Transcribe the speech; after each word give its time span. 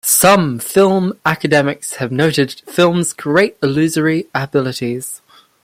Some 0.03 0.57
film 0.57 1.13
academics 1.27 1.97
have 1.97 2.11
noted 2.11 2.59
film's 2.65 3.13
great 3.13 3.55
illusory 3.61 4.25
abilities. 4.33 5.21